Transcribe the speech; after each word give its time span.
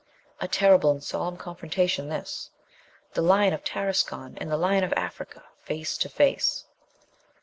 A 0.39 0.47
terrible 0.47 0.89
and 0.89 1.03
solemn 1.03 1.37
confrontation, 1.37 2.09
this! 2.09 2.49
The 3.13 3.21
lion 3.21 3.53
of 3.53 3.63
Tarascon 3.63 4.35
and 4.41 4.49
the 4.51 4.57
lion 4.57 4.83
of 4.83 4.93
Africa 4.93 5.43
face 5.61 5.95
to 5.99 6.09
face! 6.09 6.65